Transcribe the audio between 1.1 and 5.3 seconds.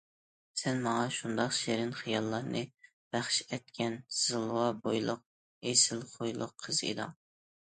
شۇنداق شېرىن خىياللارنى بەخش ئەتكەن زىلۋا بويلۇق،